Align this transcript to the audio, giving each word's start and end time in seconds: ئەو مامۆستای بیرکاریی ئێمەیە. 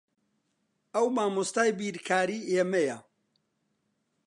ئەو 0.93 1.05
مامۆستای 1.15 1.69
بیرکاریی 1.79 2.47
ئێمەیە. 2.51 2.97